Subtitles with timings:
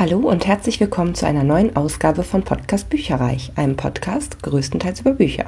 [0.00, 5.12] Hallo und herzlich willkommen zu einer neuen Ausgabe von Podcast Bücherreich, einem Podcast größtenteils über
[5.12, 5.44] Bücher.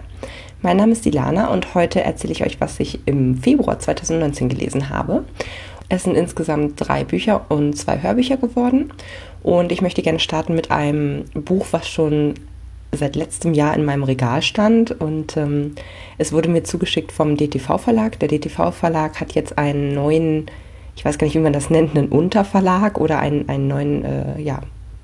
[0.61, 4.91] Mein Name ist Ilana und heute erzähle ich euch, was ich im Februar 2019 gelesen
[4.91, 5.25] habe.
[5.89, 8.93] Es sind insgesamt drei Bücher und zwei Hörbücher geworden
[9.43, 12.35] und ich möchte gerne starten mit einem Buch, was schon
[12.95, 15.77] seit letztem Jahr in meinem Regal stand und ähm,
[16.19, 18.19] es wurde mir zugeschickt vom DTV Verlag.
[18.19, 20.51] Der DTV Verlag hat jetzt einen neuen
[20.97, 24.41] ich weiß gar nicht, wie man das nennt, einen Unterverlag oder einen, einen neuen äh,
[24.41, 24.61] ja,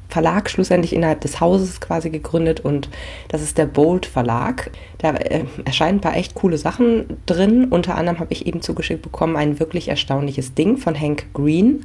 [0.09, 2.89] Verlag schlussendlich innerhalb des Hauses quasi gegründet und
[3.29, 4.71] das ist der Bold Verlag.
[4.99, 7.67] Da äh, erscheinen ein paar echt coole Sachen drin.
[7.67, 11.85] Unter anderem habe ich eben zugeschickt bekommen ein wirklich erstaunliches Ding von Hank Green.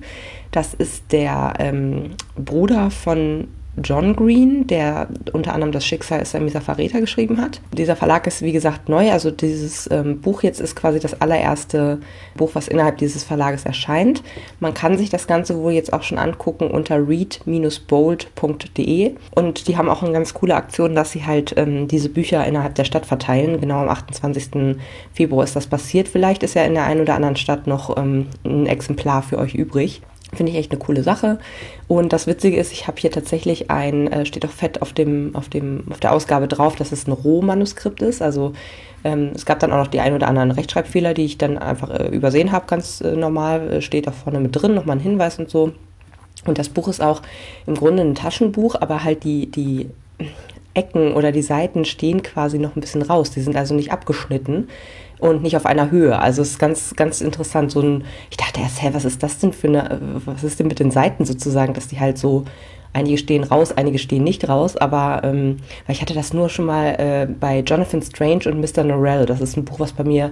[0.51, 3.49] Das ist der ähm, Bruder von
[3.81, 7.59] John Green, der unter anderem das Schicksal ist ein mieser Verräter geschrieben hat.
[7.75, 11.99] Dieser Verlag ist wie gesagt neu, also dieses ähm, Buch jetzt ist quasi das allererste
[12.35, 14.21] Buch, was innerhalb dieses Verlages erscheint.
[14.59, 17.55] Man kann sich das Ganze wohl jetzt auch schon angucken unter read-bold.de
[19.35, 22.75] und die haben auch eine ganz coole Aktion, dass sie halt ähm, diese Bücher innerhalb
[22.75, 23.59] der Stadt verteilen.
[23.59, 24.77] Genau am 28.
[25.13, 26.07] Februar ist das passiert.
[26.07, 29.55] Vielleicht ist ja in der einen oder anderen Stadt noch ähm, ein Exemplar für euch
[29.55, 30.01] übrig.
[30.35, 31.39] Finde ich echt eine coole Sache.
[31.87, 35.35] Und das Witzige ist, ich habe hier tatsächlich ein, äh, steht auch fett auf, dem,
[35.35, 38.21] auf, dem, auf der Ausgabe drauf, dass es ein Rohmanuskript ist.
[38.21, 38.53] Also
[39.03, 41.89] ähm, es gab dann auch noch die ein oder anderen Rechtschreibfehler, die ich dann einfach
[41.89, 43.73] äh, übersehen habe, ganz äh, normal.
[43.73, 45.73] Äh, steht da vorne mit drin, nochmal ein Hinweis und so.
[46.45, 47.21] Und das Buch ist auch
[47.67, 49.89] im Grunde ein Taschenbuch, aber halt die, die
[50.73, 53.31] Ecken oder die Seiten stehen quasi noch ein bisschen raus.
[53.31, 54.67] Die sind also nicht abgeschnitten
[55.23, 56.19] und nicht auf einer Höhe.
[56.19, 57.71] Also es ist ganz, ganz interessant.
[57.71, 60.67] So ein, ich dachte erst, hä, was ist das denn für eine, was ist denn
[60.67, 62.45] mit den Seiten sozusagen, dass die halt so,
[62.93, 65.57] einige stehen raus, einige stehen nicht raus, aber ähm,
[65.87, 68.83] weil ich hatte das nur schon mal äh, bei Jonathan Strange und Mr.
[68.83, 69.25] Norrell.
[69.25, 70.31] Das ist ein Buch, was bei mir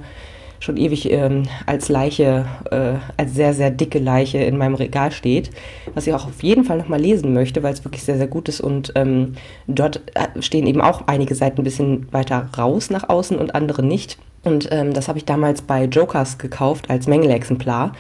[0.59, 5.49] schon ewig ähm, als Leiche, äh, als sehr, sehr dicke Leiche in meinem Regal steht,
[5.95, 8.47] was ich auch auf jeden Fall nochmal lesen möchte, weil es wirklich sehr, sehr gut
[8.47, 9.33] ist und ähm,
[9.65, 13.81] dort äh, stehen eben auch einige Seiten ein bisschen weiter raus nach außen und andere
[13.81, 14.19] nicht.
[14.43, 17.93] Und ähm, das habe ich damals bei Jokers gekauft als Mängelexemplar.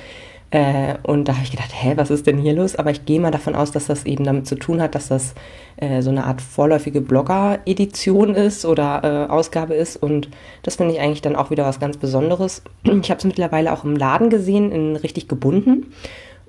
[0.51, 2.75] Äh, und da habe ich gedacht, hä, was ist denn hier los?
[2.75, 5.33] Aber ich gehe mal davon aus, dass das eben damit zu tun hat, dass das
[5.77, 9.95] äh, so eine Art vorläufige Blogger-Edition ist oder äh, Ausgabe ist.
[9.95, 10.29] Und
[10.63, 12.63] das finde ich eigentlich dann auch wieder was ganz Besonderes.
[12.83, 15.93] Ich habe es mittlerweile auch im Laden gesehen, in richtig gebunden.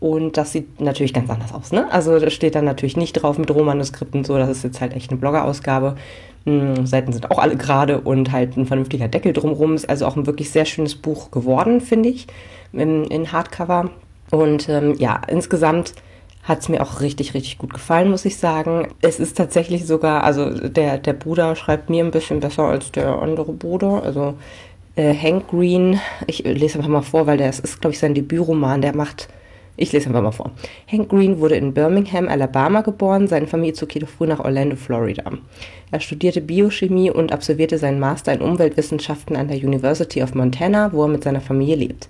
[0.03, 1.71] Und das sieht natürlich ganz anders aus.
[1.71, 1.87] Ne?
[1.93, 4.37] Also da steht dann natürlich nicht drauf mit Rohmanuskripten so.
[4.37, 5.95] Das ist jetzt halt echt eine Blogger-Ausgabe.
[6.45, 9.77] Hm, Seiten sind auch alle gerade und halt ein vernünftiger Deckel drumherum.
[9.77, 12.27] Ist also auch ein wirklich sehr schönes Buch geworden, finde ich,
[12.73, 13.91] in, in, Hardcover.
[14.33, 15.93] Und ähm, ja, insgesamt
[16.43, 18.89] hat es mir auch richtig, richtig gut gefallen, muss ich sagen.
[19.03, 23.23] Es ist tatsächlich sogar, also der, der Bruder schreibt mir ein bisschen besser als der
[23.23, 24.03] andere Bruder.
[24.03, 24.35] Also
[24.97, 28.83] äh, Hank Green, ich lese einfach mal vor, weil der ist, glaube ich, sein Debütroman,
[28.83, 29.29] der macht
[29.83, 30.53] ich lese einfach mal vor.
[30.91, 33.27] Hank Green wurde in Birmingham, Alabama geboren.
[33.27, 35.25] Seine Familie zog jedoch früh nach Orlando, Florida.
[35.91, 41.03] Er studierte Biochemie und absolvierte seinen Master in Umweltwissenschaften an der University of Montana, wo
[41.03, 42.09] er mit seiner Familie lebt.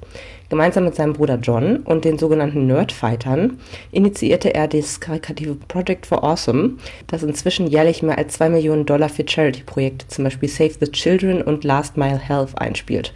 [0.50, 3.58] Gemeinsam mit seinem Bruder John und den sogenannten Nerdfightern
[3.90, 6.72] initiierte er das karikative Project for Awesome,
[7.06, 11.40] das inzwischen jährlich mehr als 2 Millionen Dollar für Charity-Projekte, zum Beispiel Save the Children
[11.40, 13.14] und Last Mile Health, einspielt.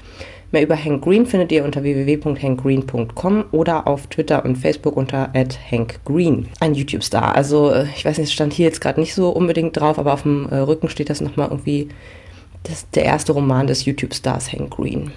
[0.52, 5.32] Mehr über Hank Green findet ihr unter www.hankgreen.com oder auf Twitter und Facebook unter
[5.70, 6.48] @hankgreen.
[6.60, 7.34] Ein YouTube-Star.
[7.34, 10.12] Also äh, ich weiß nicht, es stand hier jetzt gerade nicht so unbedingt drauf, aber
[10.12, 11.88] auf dem äh, Rücken steht das nochmal irgendwie.
[12.62, 15.12] Das der erste Roman des YouTube-Stars Hank Green.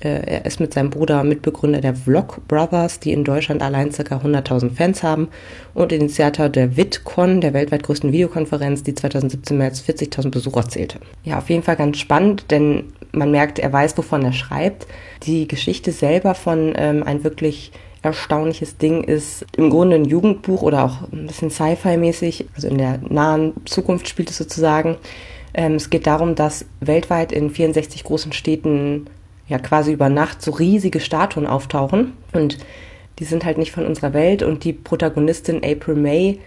[0.00, 4.02] Äh, er ist mit seinem Bruder Mitbegründer der Vlog Brothers, die in Deutschland allein ca.
[4.02, 5.28] 100.000 Fans haben
[5.74, 10.98] und Initiator der VidCon, der weltweit größten Videokonferenz, die 2017 mehr als 40.000 Besucher zählte.
[11.24, 14.86] Ja, auf jeden Fall ganz spannend, denn man merkt, er weiß, wovon er schreibt.
[15.22, 20.84] Die Geschichte selber von ähm, ein wirklich erstaunliches Ding ist im Grunde ein Jugendbuch oder
[20.84, 24.96] auch ein bisschen Sci-Fi-mäßig, also in der nahen Zukunft spielt es sozusagen.
[25.54, 29.06] Ähm, es geht darum, dass weltweit in 64 großen Städten
[29.48, 32.58] ja quasi über Nacht so riesige Statuen auftauchen und
[33.18, 36.40] die sind halt nicht von unserer Welt und die Protagonistin April May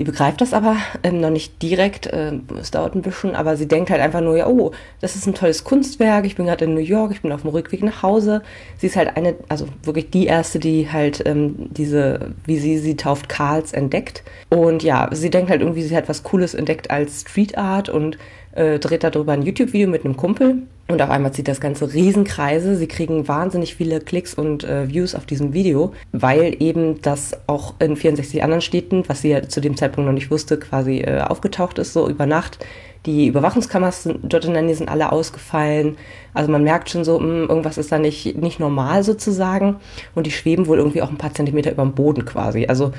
[0.00, 3.68] die begreift das aber ähm, noch nicht direkt, äh, es dauert ein bisschen, aber sie
[3.68, 4.70] denkt halt einfach nur, ja, oh,
[5.02, 7.50] das ist ein tolles Kunstwerk, ich bin gerade in New York, ich bin auf dem
[7.50, 8.42] Rückweg nach Hause.
[8.78, 12.96] Sie ist halt eine, also wirklich die erste, die halt ähm, diese, wie sie sie
[12.96, 14.22] tauft, Karls entdeckt.
[14.48, 18.16] Und ja, sie denkt halt irgendwie, sie hat was Cooles entdeckt als Street Art und
[18.52, 20.62] äh, dreht darüber ein YouTube-Video mit einem Kumpel.
[20.90, 22.74] Und auf einmal zieht das Ganze Riesenkreise.
[22.74, 27.74] Sie kriegen wahnsinnig viele Klicks und äh, Views auf diesem Video, weil eben das auch
[27.78, 31.20] in 64 anderen Städten, was sie ja zu dem Zeitpunkt noch nicht wusste, quasi äh,
[31.20, 32.58] aufgetaucht ist, so über Nacht.
[33.06, 35.96] Die Überwachungskameras sind, dort in der Nähe sind alle ausgefallen.
[36.34, 39.76] Also man merkt schon so, mh, hm, irgendwas ist da nicht, nicht normal sozusagen.
[40.16, 42.66] Und die schweben wohl irgendwie auch ein paar Zentimeter über dem Boden quasi.
[42.66, 42.92] Also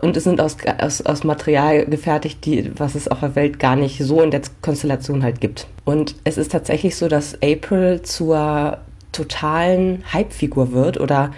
[0.00, 3.76] und es sind aus, aus, aus Material gefertigt, die, was es auf der Welt gar
[3.76, 5.66] nicht so in der Konstellation halt gibt.
[5.84, 8.78] Und es ist tatsächlich so, dass April zur
[9.12, 11.30] totalen Hypefigur wird oder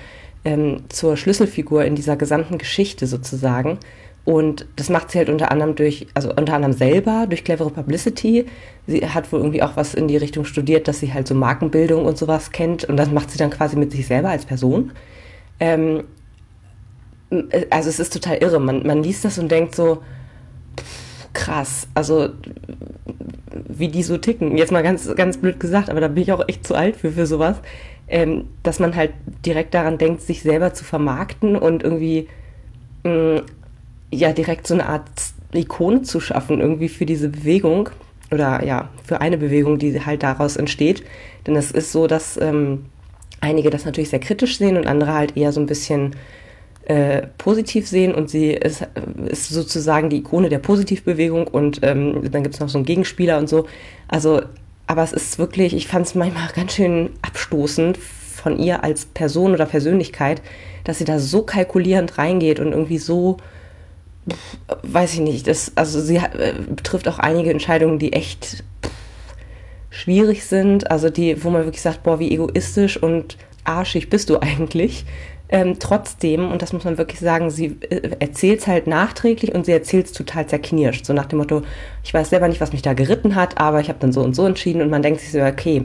[0.45, 3.79] ähm, zur Schlüsselfigur in dieser gesamten Geschichte sozusagen.
[4.25, 8.47] Und das macht sie halt unter anderem durch, also unter anderem selber, durch clevere Publicity.
[8.87, 12.05] Sie hat wohl irgendwie auch was in die Richtung studiert, dass sie halt so Markenbildung
[12.05, 12.85] und sowas kennt.
[12.85, 14.91] Und das macht sie dann quasi mit sich selber als Person.
[15.61, 16.03] Ähm,
[17.71, 18.61] also es ist total irre.
[18.61, 20.03] Man, man liest das und denkt so,
[21.33, 22.31] krass, also
[23.69, 24.57] wie die so ticken.
[24.57, 27.13] Jetzt mal ganz, ganz blöd gesagt, aber da bin ich auch echt zu alt für,
[27.13, 27.57] für sowas.
[28.09, 29.13] Ähm, dass man halt
[29.45, 32.29] direkt daran denkt, sich selber zu vermarkten und irgendwie
[33.03, 33.43] mh,
[34.13, 35.11] ja direkt so eine Art
[35.53, 37.89] Ikone zu schaffen, irgendwie für diese Bewegung
[38.31, 41.03] oder ja, für eine Bewegung, die halt daraus entsteht.
[41.47, 42.87] Denn es ist so, dass ähm,
[43.41, 46.15] einige das natürlich sehr kritisch sehen und andere halt eher so ein bisschen
[46.87, 48.87] äh, positiv sehen und sie ist,
[49.27, 53.39] ist, sozusagen die Ikone der Positivbewegung und ähm, dann gibt es noch so einen Gegenspieler
[53.39, 53.67] und so.
[54.09, 54.43] Also,
[54.87, 59.53] aber es ist wirklich, ich fand es manchmal ganz schön abstoßend von ihr als Person
[59.53, 60.43] oder Persönlichkeit,
[60.85, 63.39] dass sie da so kalkulierend reingeht und irgendwie so
[64.83, 68.65] weiß ich nicht, das, also sie äh, betrifft auch einige Entscheidungen, die echt
[69.91, 74.39] schwierig sind, also die, wo man wirklich sagt, boah, wie egoistisch und arschig bist du
[74.39, 75.05] eigentlich.
[75.49, 79.67] Ähm, trotzdem, und das muss man wirklich sagen, sie äh, erzählt es halt nachträglich und
[79.67, 81.07] sie erzählt es total zerknirscht.
[81.07, 81.63] So nach dem Motto,
[82.03, 84.35] ich weiß selber nicht, was mich da geritten hat, aber ich habe dann so und
[84.35, 85.85] so entschieden und man denkt sich so, okay,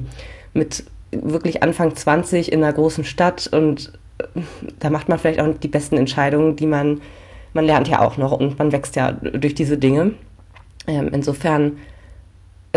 [0.53, 4.41] mit wirklich Anfang 20 in einer großen Stadt und äh,
[4.79, 7.01] da macht man vielleicht auch die besten Entscheidungen, die man
[7.53, 10.13] man lernt ja auch noch und man wächst ja durch diese Dinge.
[10.87, 11.77] Ähm, insofern,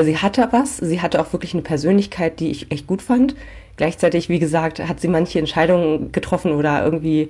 [0.00, 3.34] sie hatte was, sie hatte auch wirklich eine Persönlichkeit, die ich echt gut fand.
[3.76, 7.29] Gleichzeitig, wie gesagt, hat sie manche Entscheidungen getroffen oder irgendwie,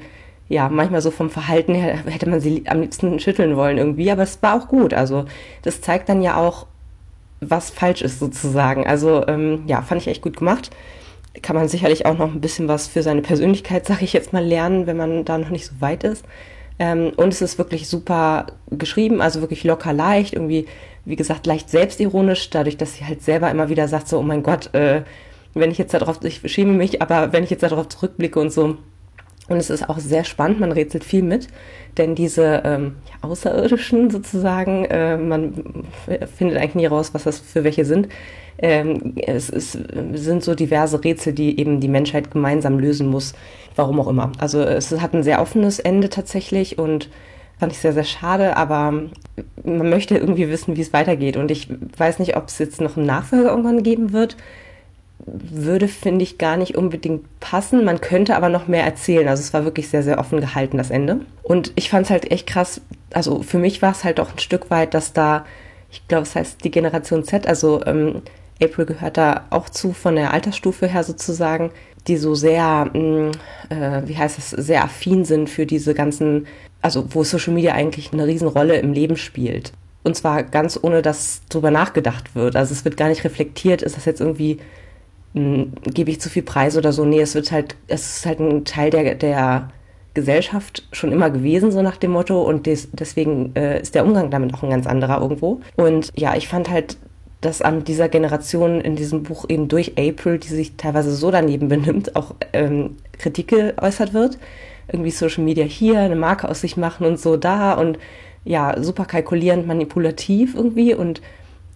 [0.48, 4.22] ja, manchmal so vom Verhalten her hätte man sie am liebsten schütteln wollen irgendwie, aber
[4.22, 4.92] es war auch gut.
[4.92, 5.24] Also
[5.62, 6.66] das zeigt dann ja auch,
[7.40, 8.86] was falsch ist sozusagen.
[8.86, 10.70] Also ähm, ja, fand ich echt gut gemacht.
[11.42, 14.44] Kann man sicherlich auch noch ein bisschen was für seine Persönlichkeit, sage ich jetzt mal,
[14.44, 16.24] lernen, wenn man da noch nicht so weit ist.
[16.78, 20.66] Ähm, und es ist wirklich super geschrieben, also wirklich locker leicht, irgendwie,
[21.04, 24.42] wie gesagt, leicht selbstironisch, dadurch, dass sie halt selber immer wieder sagt, so, oh mein
[24.42, 25.02] Gott, äh,
[25.54, 28.76] wenn ich jetzt darauf, ich schäme mich, aber wenn ich jetzt darauf zurückblicke und so,
[29.48, 31.48] und es ist auch sehr spannend, man rätselt viel mit,
[31.98, 35.84] denn diese ähm, ja, Außerirdischen sozusagen, äh, man
[36.36, 38.08] findet eigentlich nie raus, was das für welche sind.
[38.56, 39.78] Ähm, es ist,
[40.14, 43.34] sind so diverse Rätsel, die eben die Menschheit gemeinsam lösen muss,
[43.76, 44.32] warum auch immer.
[44.38, 47.10] Also es hat ein sehr offenes Ende tatsächlich und
[47.58, 48.92] fand ich sehr, sehr schade, aber
[49.62, 51.36] man möchte irgendwie wissen, wie es weitergeht.
[51.36, 51.68] Und ich
[51.98, 54.36] weiß nicht, ob es jetzt noch einen Nachfolger irgendwann geben wird
[55.26, 57.84] würde, finde ich, gar nicht unbedingt passen.
[57.84, 59.28] Man könnte aber noch mehr erzählen.
[59.28, 61.20] Also es war wirklich sehr, sehr offen gehalten, das Ende.
[61.42, 62.80] Und ich fand es halt echt krass.
[63.12, 65.46] Also für mich war es halt auch ein Stück weit, dass da,
[65.90, 68.22] ich glaube, es heißt die Generation Z, also ähm,
[68.62, 71.70] April gehört da auch zu von der Altersstufe her sozusagen,
[72.06, 73.30] die so sehr, mh, mm,
[73.70, 76.46] äh, wie heißt es, sehr affin sind für diese ganzen,
[76.82, 79.72] also wo Social Media eigentlich eine Riesenrolle im Leben spielt.
[80.02, 82.56] Und zwar ganz ohne, dass drüber nachgedacht wird.
[82.56, 84.58] Also es wird gar nicht reflektiert, ist das jetzt irgendwie
[85.34, 87.04] gebe ich zu viel Preis oder so.
[87.04, 89.68] Nee, es wird halt, es ist halt ein Teil der, der
[90.14, 92.42] Gesellschaft schon immer gewesen, so nach dem Motto.
[92.42, 95.60] Und des, deswegen äh, ist der Umgang damit auch ein ganz anderer irgendwo.
[95.76, 96.96] Und ja, ich fand halt,
[97.40, 101.68] dass an dieser Generation in diesem Buch eben durch April, die sich teilweise so daneben
[101.68, 104.38] benimmt, auch ähm, Kritik geäußert wird.
[104.86, 107.98] Irgendwie Social Media hier, eine Marke aus sich machen und so da und
[108.44, 110.94] ja, super kalkulierend, manipulativ irgendwie.
[110.94, 111.22] Und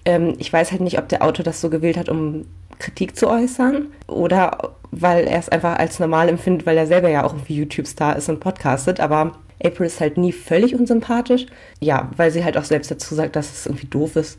[0.04, 2.44] ähm, ich weiß halt nicht, ob der Autor das so gewählt hat, um
[2.78, 7.24] Kritik zu äußern oder weil er es einfach als normal empfindet, weil er selber ja
[7.24, 9.32] auch irgendwie YouTube-Star ist und podcastet, aber
[9.62, 11.46] April ist halt nie völlig unsympathisch.
[11.80, 14.38] Ja, weil sie halt auch selbst dazu sagt, dass es irgendwie doof ist.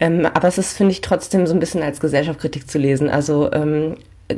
[0.00, 3.10] Ähm, aber es ist, finde ich, trotzdem so ein bisschen als Gesellschaftskritik zu lesen.
[3.10, 3.96] Also ähm,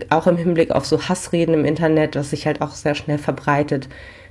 [0.09, 3.89] auch im Hinblick auf so Hassreden im Internet, was sich halt auch sehr schnell verbreitet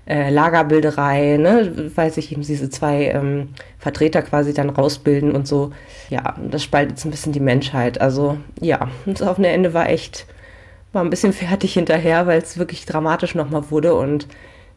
[0.09, 5.71] äh, Lagerbilderei, ne, weil sich eben diese zwei ähm, Vertreter quasi dann rausbilden und so.
[6.09, 8.01] Ja, das spaltet so ein bisschen die Menschheit.
[8.01, 10.25] Also ja, das offene Ende war echt,
[10.93, 13.93] war ein bisschen fertig hinterher, weil es wirklich dramatisch nochmal wurde.
[13.93, 14.27] Und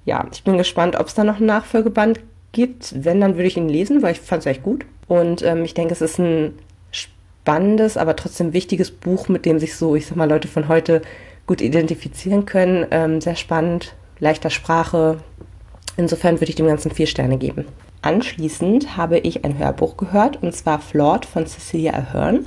[0.05, 2.21] ja, ich bin gespannt, ob es da noch einen Nachfolgeband
[2.53, 2.95] gibt.
[3.05, 4.85] Wenn, dann würde ich ihn lesen, weil ich fand es echt gut.
[5.09, 6.53] Und ähm, ich denke, es ist ein
[6.91, 11.01] spannendes, aber trotzdem wichtiges Buch, mit dem sich so, ich sag mal, Leute von heute
[11.47, 12.87] gut identifizieren können.
[12.91, 15.19] Ähm, sehr spannend, leichter Sprache.
[15.97, 17.67] Insofern würde ich dem Ganzen vier Sterne geben.
[18.02, 22.47] Anschließend habe ich ein Hörbuch gehört, und zwar Flawed von Cecilia Ahern.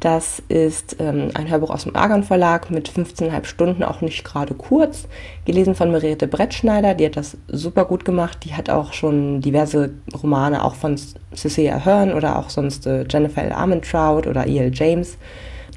[0.00, 4.54] Das ist ähm, ein Hörbuch aus dem Argon Verlag mit 15,5 Stunden, auch nicht gerade
[4.54, 5.08] kurz.
[5.44, 8.44] Gelesen von Mariette Brettschneider, die hat das super gut gemacht.
[8.44, 9.90] Die hat auch schon diverse
[10.22, 10.96] Romane, auch von
[11.34, 13.52] Cecilia Hearn oder auch sonst äh, Jennifer L.
[13.52, 14.70] Armentrout oder E.L.
[14.72, 15.18] James,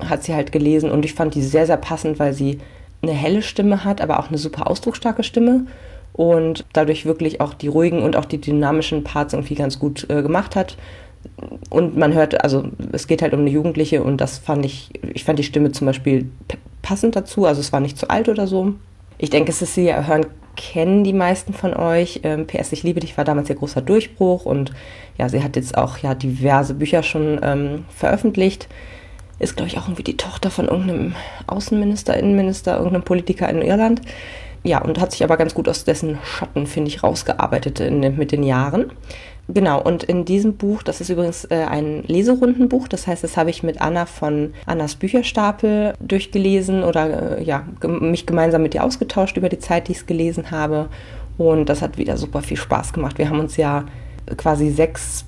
[0.06, 0.92] hat sie halt gelesen.
[0.92, 2.60] Und ich fand die sehr, sehr passend, weil sie
[3.02, 5.66] eine helle Stimme hat, aber auch eine super ausdrucksstarke Stimme
[6.14, 10.22] und dadurch wirklich auch die ruhigen und auch die dynamischen Parts irgendwie ganz gut äh,
[10.22, 10.78] gemacht hat
[11.70, 15.24] und man hört, also es geht halt um eine Jugendliche und das fand ich, ich
[15.24, 16.30] fand die Stimme zum Beispiel
[16.82, 18.74] passend dazu, also es war nicht zu alt oder so.
[19.18, 20.26] Ich denke, Cecilia Hören
[20.58, 22.22] kennen die meisten von euch.
[22.24, 24.74] Ähm, PS Ich liebe dich war damals ihr großer Durchbruch und
[25.18, 28.68] ja, sie hat jetzt auch ja diverse Bücher schon ähm, veröffentlicht.
[29.42, 31.16] Ist, glaube ich, auch irgendwie die Tochter von irgendeinem
[31.48, 34.02] Außenminister, Innenminister, irgendeinem Politiker in Irland.
[34.64, 38.32] Ja, und hat sich aber ganz gut aus dessen Schatten, finde ich, rausgearbeitet in, mit
[38.32, 38.92] den Jahren.
[39.48, 43.50] Genau, und in diesem Buch, das ist übrigens äh, ein Leserundenbuch, das heißt, das habe
[43.50, 49.38] ich mit Anna von Annas Bücherstapel durchgelesen oder äh, ja, mich gemeinsam mit ihr ausgetauscht
[49.38, 50.90] über die Zeit, die ich es gelesen habe.
[51.40, 53.18] Und das hat wieder super viel Spaß gemacht.
[53.18, 53.86] Wir haben uns ja
[54.38, 55.26] quasi sechs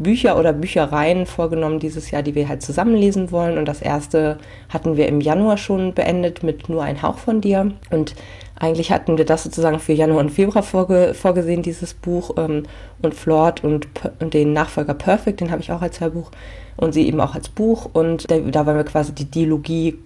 [0.00, 3.58] Bücher oder Büchereien vorgenommen dieses Jahr, die wir halt zusammenlesen wollen.
[3.58, 4.38] Und das erste
[4.70, 7.72] hatten wir im Januar schon beendet mit Nur ein Hauch von dir.
[7.90, 8.14] Und
[8.58, 12.30] eigentlich hatten wir das sozusagen für Januar und Februar vorge vorgesehen, dieses Buch.
[12.38, 12.64] Ähm,
[13.02, 13.88] und Flort und,
[14.20, 16.30] und, den Nachfolger Perfect, den habe ich auch als Hörbuch.
[16.76, 17.90] Und sie eben auch als Buch.
[17.92, 19.98] Und da, da wollen wir quasi die Dialogie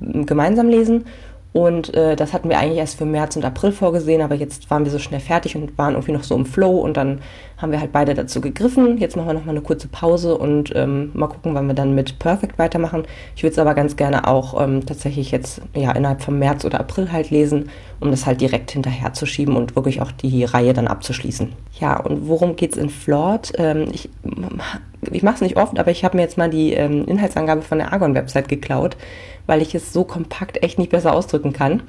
[0.00, 1.04] gemeinsam lesen.
[1.56, 4.84] Und äh, das hatten wir eigentlich erst für März und April vorgesehen, aber jetzt waren
[4.84, 7.22] wir so schnell fertig und waren irgendwie noch so im Flow und dann
[7.56, 8.98] haben wir halt beide dazu gegriffen.
[8.98, 12.18] Jetzt machen wir nochmal eine kurze Pause und ähm, mal gucken, wann wir dann mit
[12.18, 13.04] Perfect weitermachen.
[13.36, 16.78] Ich würde es aber ganz gerne auch ähm, tatsächlich jetzt ja innerhalb von März oder
[16.78, 17.70] April halt lesen,
[18.00, 21.54] um das halt direkt hinterher zu schieben und wirklich auch die Reihe dann abzuschließen.
[21.80, 23.54] Ja, und worum geht's in Flort?
[23.56, 24.10] Ähm, ich
[25.10, 27.78] ich mache es nicht oft, aber ich habe mir jetzt mal die ähm, Inhaltsangabe von
[27.78, 28.96] der Argon-Website geklaut
[29.46, 31.82] weil ich es so kompakt echt nicht besser ausdrücken kann.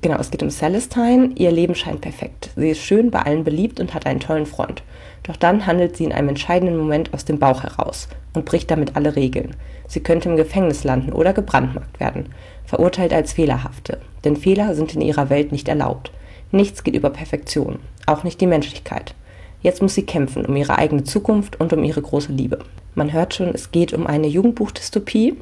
[0.00, 1.30] Genau, es geht um Celestine.
[1.36, 2.50] Ihr Leben scheint perfekt.
[2.56, 4.82] Sie ist schön, bei allen beliebt und hat einen tollen Freund.
[5.22, 8.96] Doch dann handelt sie in einem entscheidenden Moment aus dem Bauch heraus und bricht damit
[8.96, 9.54] alle Regeln.
[9.86, 12.26] Sie könnte im Gefängnis landen oder gebrandmarkt werden,
[12.64, 14.00] verurteilt als Fehlerhafte.
[14.24, 16.10] Denn Fehler sind in ihrer Welt nicht erlaubt.
[16.50, 19.14] Nichts geht über Perfektion, auch nicht die Menschlichkeit.
[19.62, 22.58] Jetzt muss sie kämpfen um ihre eigene Zukunft und um ihre große Liebe.
[22.94, 25.36] Man hört schon, es geht um eine Jugendbuchdystopie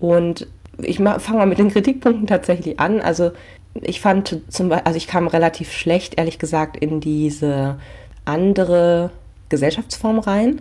[0.00, 0.46] und
[0.78, 3.00] ich fange mal mit den Kritikpunkten tatsächlich an.
[3.00, 3.32] Also
[3.74, 7.78] ich fand zum Beispiel, also ich kam relativ schlecht, ehrlich gesagt, in diese
[8.24, 9.10] andere
[9.48, 10.60] Gesellschaftsform rein.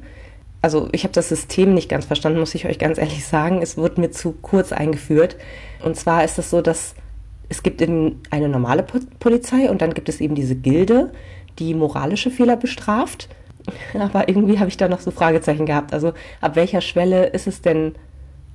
[0.62, 3.62] Also ich habe das System nicht ganz verstanden, muss ich euch ganz ehrlich sagen.
[3.62, 5.38] Es wird mir zu kurz eingeführt.
[5.84, 6.94] Und zwar ist es so, dass
[7.50, 8.86] es gibt eben eine normale
[9.20, 11.12] Polizei und dann gibt es eben diese Gilde,
[11.60, 13.28] die moralische Fehler bestraft.
[14.00, 15.94] Aber irgendwie habe ich da noch so Fragezeichen gehabt.
[15.94, 17.96] Also ab welcher Schwelle ist es denn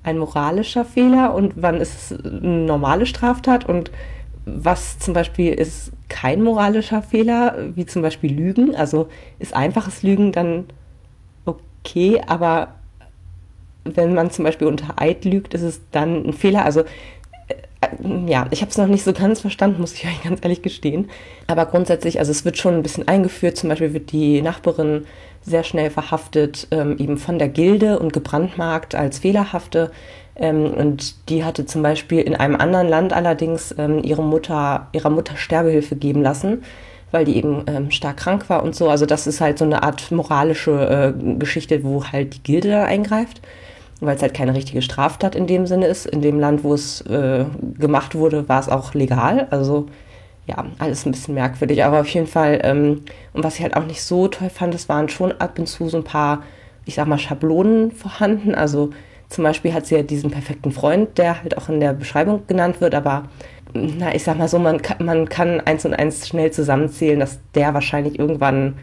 [0.07, 3.91] ein moralischer Fehler und wann ist es eine normale Straftat und
[4.45, 8.77] was zum Beispiel ist kein moralischer Fehler, wie zum Beispiel Lügen.
[8.77, 9.09] Also
[9.41, 10.67] ist einfaches Lügen dann
[11.45, 12.77] okay, aber
[13.85, 16.65] wenn man zum Beispiel unter Eid lügt, ist es dann ein Fehler.
[16.65, 16.83] Also
[17.49, 20.63] äh, ja, ich habe es noch nicht so ganz verstanden, muss ich euch ganz ehrlich
[20.63, 21.11] gestehen.
[21.49, 23.57] Aber grundsätzlich, also es wird schon ein bisschen eingeführt.
[23.57, 25.07] Zum Beispiel wird die Nachbarin
[25.47, 29.91] sehr schnell verhaftet, ähm, eben von der Gilde und gebrandmarkt als fehlerhafte.
[30.35, 35.11] Ähm, und die hatte zum Beispiel in einem anderen Land allerdings ähm, ihre Mutter, ihrer
[35.11, 36.63] Mutter Sterbehilfe geben lassen,
[37.13, 38.91] weil die eben ähm, stark krank war und so.
[38.91, 42.85] Also das ist halt so eine Art moralische äh, Geschichte, wo halt die Gilde da
[42.85, 43.41] eingreift,
[44.01, 46.07] weil es halt keine richtige Straftat in dem Sinne ist.
[46.07, 47.45] In dem Land, wo es äh,
[47.79, 49.47] gemacht wurde, war es auch legal.
[49.51, 49.87] Also
[50.47, 51.85] ja, alles ein bisschen merkwürdig.
[51.85, 54.89] Aber auf jeden Fall, ähm, und was ich halt auch nicht so toll fand, es
[54.89, 56.43] waren schon ab und zu so ein paar,
[56.85, 58.55] ich sag mal, Schablonen vorhanden.
[58.55, 58.91] Also
[59.29, 62.81] zum Beispiel hat sie ja diesen perfekten Freund, der halt auch in der Beschreibung genannt
[62.81, 63.25] wird, aber
[63.75, 67.41] na, ich sag mal so, man kann, man kann eins und eins schnell zusammenzählen, dass
[67.55, 68.75] der wahrscheinlich irgendwann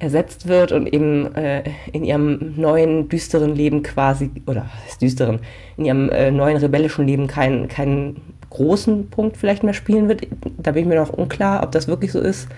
[0.00, 5.40] ersetzt wird und eben äh, in ihrem neuen düsteren Leben quasi, oder was heißt düsteren,
[5.76, 8.16] in ihrem äh, neuen rebellischen Leben kein, kein
[8.50, 10.26] großen Punkt vielleicht mehr spielen wird.
[10.58, 12.48] Da bin ich mir noch unklar, ob das wirklich so ist.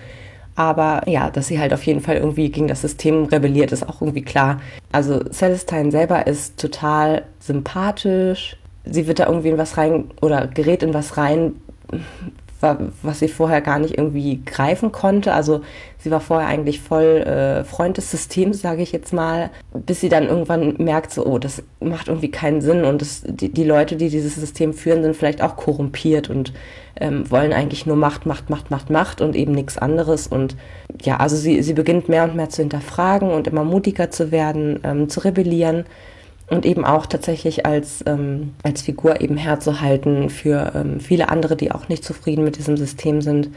[0.55, 4.01] Aber ja, dass sie halt auf jeden Fall irgendwie gegen das System rebelliert, ist auch
[4.01, 4.59] irgendwie klar.
[4.91, 8.57] Also Celestine selber ist total sympathisch.
[8.83, 11.53] Sie wird da irgendwie in was rein oder gerät in was rein,
[12.61, 15.33] was sie vorher gar nicht irgendwie greifen konnte.
[15.33, 15.61] Also
[15.97, 20.09] sie war vorher eigentlich voll äh, Freund des Systems, sage ich jetzt mal, bis sie
[20.09, 23.95] dann irgendwann merkt, so, oh, das macht irgendwie keinen Sinn und das, die, die Leute,
[23.95, 26.53] die dieses System führen, sind vielleicht auch korrumpiert und
[26.99, 30.27] ähm, wollen eigentlich nur Macht, Macht, Macht, Macht, Macht und eben nichts anderes.
[30.27, 30.55] Und
[31.01, 34.79] ja, also sie, sie beginnt mehr und mehr zu hinterfragen und immer mutiger zu werden,
[34.83, 35.85] ähm, zu rebellieren
[36.51, 41.71] und eben auch tatsächlich als, ähm, als Figur eben herzuhalten für ähm, viele andere, die
[41.71, 43.49] auch nicht zufrieden mit diesem System sind.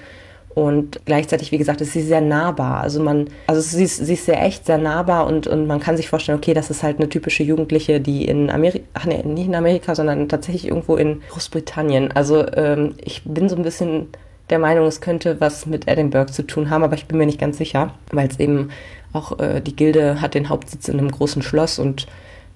[0.54, 2.80] Und gleichzeitig, wie gesagt, ist sie sehr nahbar.
[2.80, 5.96] Also man, also sie ist, sie ist sehr echt, sehr nahbar und, und man kann
[5.96, 9.48] sich vorstellen, okay, das ist halt eine typische Jugendliche, die in Amerika, ach nee, nicht
[9.48, 12.12] in Amerika, sondern tatsächlich irgendwo in Großbritannien.
[12.12, 14.06] Also ähm, ich bin so ein bisschen
[14.50, 17.40] der Meinung, es könnte was mit Edinburgh zu tun haben, aber ich bin mir nicht
[17.40, 18.68] ganz sicher, weil es eben
[19.12, 22.06] auch äh, die Gilde hat den Hauptsitz in einem großen Schloss und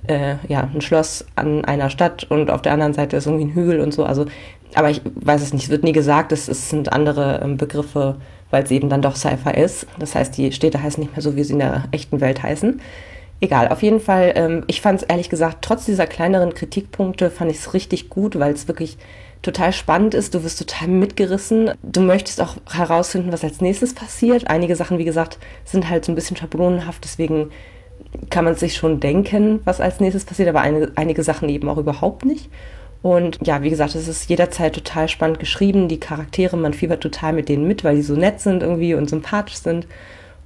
[0.08, 3.54] äh, ja, ein Schloss an einer Stadt und auf der anderen Seite ist irgendwie ein
[3.54, 4.04] Hügel und so.
[4.04, 4.26] Also,
[4.74, 8.16] aber ich weiß es nicht, es wird nie gesagt, es, es sind andere ähm, Begriffe,
[8.50, 9.86] weil es eben dann doch Cypher ist.
[9.98, 12.80] Das heißt, die Städte heißen nicht mehr so, wie sie in der echten Welt heißen.
[13.40, 17.52] Egal, auf jeden Fall, ähm, ich fand es ehrlich gesagt, trotz dieser kleineren Kritikpunkte, fand
[17.52, 18.98] ich es richtig gut, weil es wirklich
[19.42, 20.34] total spannend ist.
[20.34, 21.70] Du wirst total mitgerissen.
[21.82, 24.48] Du möchtest auch herausfinden, was als nächstes passiert.
[24.48, 27.50] Einige Sachen, wie gesagt, sind halt so ein bisschen schablonenhaft, deswegen
[28.30, 31.78] kann man sich schon denken, was als nächstes passiert, aber eine, einige Sachen eben auch
[31.78, 32.50] überhaupt nicht.
[33.00, 35.88] Und ja, wie gesagt, es ist jederzeit total spannend geschrieben.
[35.88, 39.08] Die Charaktere, man fiebert total mit denen mit, weil die so nett sind irgendwie und
[39.08, 39.86] sympathisch sind.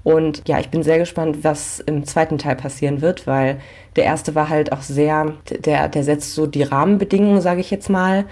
[0.04, 3.60] Und ja, ich bin sehr gespannt, was im zweiten Teil passieren wird, weil
[3.96, 7.88] der erste war halt auch sehr, der, der setzt so die Rahmenbedingungen, sage ich jetzt
[7.88, 8.24] mal,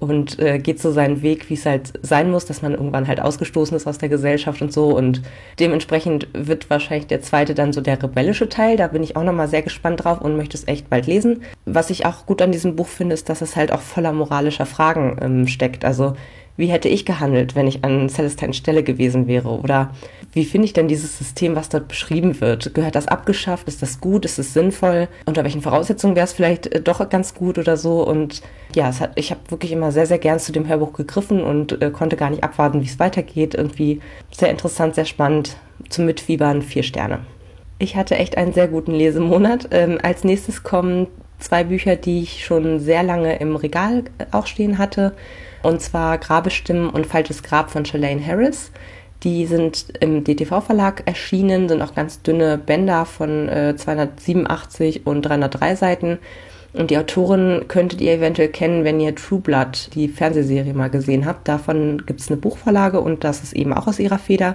[0.00, 3.20] und äh, geht so seinen Weg, wie es halt sein muss, dass man irgendwann halt
[3.20, 4.96] ausgestoßen ist aus der Gesellschaft und so.
[4.96, 5.22] Und
[5.58, 8.76] dementsprechend wird wahrscheinlich der zweite dann so der rebellische Teil.
[8.76, 11.42] Da bin ich auch nochmal sehr gespannt drauf und möchte es echt bald lesen.
[11.64, 14.66] Was ich auch gut an diesem Buch finde, ist, dass es halt auch voller moralischer
[14.66, 15.84] Fragen ähm, steckt.
[15.84, 16.14] Also
[16.58, 19.48] wie hätte ich gehandelt, wenn ich an Celestines Stelle gewesen wäre?
[19.48, 19.94] Oder
[20.32, 22.74] wie finde ich denn dieses System, was dort beschrieben wird?
[22.74, 23.68] Gehört das abgeschafft?
[23.68, 24.24] Ist das gut?
[24.24, 25.06] Ist es sinnvoll?
[25.24, 28.04] Unter welchen Voraussetzungen wäre es vielleicht äh, doch ganz gut oder so?
[28.04, 28.42] Und
[28.74, 31.80] ja, es hat, ich habe wirklich immer sehr, sehr gern zu dem Hörbuch gegriffen und
[31.80, 33.54] äh, konnte gar nicht abwarten, wie es weitergeht.
[33.54, 34.00] Irgendwie
[34.32, 35.56] sehr interessant, sehr spannend.
[35.90, 37.20] Zum Mitfiebern vier Sterne.
[37.78, 39.68] Ich hatte echt einen sehr guten Lesemonat.
[39.70, 41.06] Ähm, als nächstes kommen
[41.38, 45.14] zwei Bücher, die ich schon sehr lange im Regal äh, auch stehen hatte.
[45.62, 48.70] Und zwar Grabestimmen und Falsches Grab von Shalane Harris.
[49.24, 55.74] Die sind im DTV-Verlag erschienen, sind auch ganz dünne Bänder von äh, 287 und 303
[55.74, 56.18] Seiten.
[56.72, 61.26] Und die Autorin könntet ihr eventuell kennen, wenn ihr True Blood, die Fernsehserie mal gesehen
[61.26, 61.48] habt.
[61.48, 64.54] Davon gibt es eine Buchverlage und das ist eben auch aus ihrer Feder.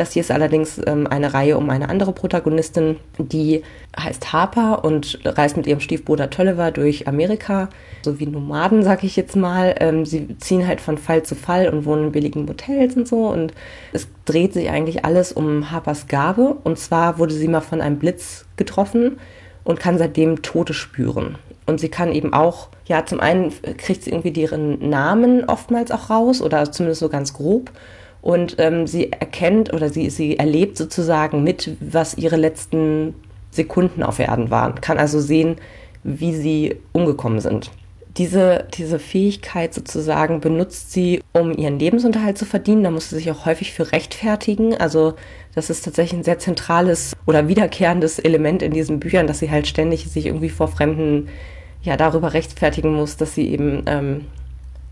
[0.00, 3.62] Das hier ist allerdings ähm, eine Reihe um eine andere Protagonistin, die
[3.98, 7.68] heißt Harper und reist mit ihrem Stiefbruder Tolliver durch Amerika,
[8.00, 9.74] so wie Nomaden, sag ich jetzt mal.
[9.78, 13.26] Ähm, sie ziehen halt von Fall zu Fall und wohnen in billigen Hotels und so.
[13.26, 13.52] Und
[13.92, 16.56] es dreht sich eigentlich alles um Harpers Gabe.
[16.64, 19.18] Und zwar wurde sie mal von einem Blitz getroffen
[19.64, 21.36] und kann seitdem Tote spüren.
[21.66, 26.08] Und sie kann eben auch, ja, zum einen kriegt sie irgendwie deren Namen oftmals auch
[26.08, 27.70] raus oder zumindest so ganz grob
[28.22, 33.14] und ähm, sie erkennt oder sie, sie erlebt sozusagen mit, was ihre letzten
[33.50, 35.56] Sekunden auf Erden waren, kann also sehen,
[36.02, 37.70] wie sie umgekommen sind.
[38.16, 42.82] Diese, diese Fähigkeit sozusagen benutzt sie, um ihren Lebensunterhalt zu verdienen.
[42.82, 44.76] Da muss sie sich auch häufig für rechtfertigen.
[44.76, 45.14] Also
[45.54, 49.68] das ist tatsächlich ein sehr zentrales oder wiederkehrendes Element in diesen Büchern, dass sie halt
[49.68, 51.28] ständig sich irgendwie vor Fremden
[51.82, 54.26] ja darüber rechtfertigen muss, dass sie eben ähm,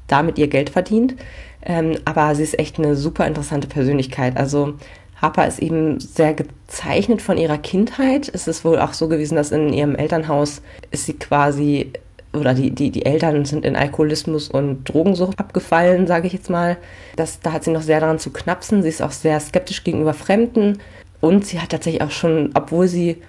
[0.09, 1.15] damit ihr Geld verdient.
[1.63, 4.37] Ähm, aber sie ist echt eine super interessante Persönlichkeit.
[4.37, 4.75] Also
[5.21, 8.31] Harper ist eben sehr gezeichnet von ihrer Kindheit.
[8.33, 11.93] Es ist wohl auch so gewesen, dass in ihrem Elternhaus ist sie quasi
[12.35, 16.77] oder die, die, die Eltern sind in Alkoholismus und Drogensucht abgefallen, sage ich jetzt mal.
[17.17, 18.83] Das, da hat sie noch sehr daran zu knapsen.
[18.83, 20.79] Sie ist auch sehr skeptisch gegenüber Fremden.
[21.21, 23.23] Und sie hat tatsächlich auch schon, obwohl sie,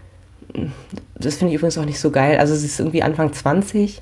[1.15, 4.01] das finde ich übrigens auch nicht so geil, also sie ist irgendwie Anfang 20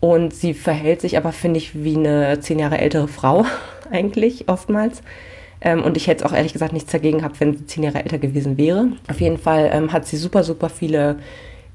[0.00, 3.44] und sie verhält sich aber, finde ich, wie eine zehn Jahre ältere Frau
[3.90, 5.02] eigentlich oftmals.
[5.60, 8.18] Ähm, und ich hätte auch ehrlich gesagt nichts dagegen gehabt, wenn sie zehn Jahre älter
[8.18, 8.88] gewesen wäre.
[9.08, 11.16] Auf jeden Fall ähm, hat sie super, super viele